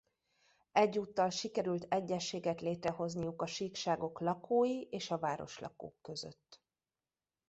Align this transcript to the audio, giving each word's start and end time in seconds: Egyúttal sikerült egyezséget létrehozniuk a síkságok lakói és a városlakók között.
Egyúttal 0.71 1.29
sikerült 1.29 1.85
egyezséget 1.89 2.61
létrehozniuk 2.61 3.41
a 3.41 3.45
síkságok 3.45 4.19
lakói 4.19 4.81
és 4.81 5.11
a 5.11 5.17
városlakók 5.19 5.95
között. 6.01 6.61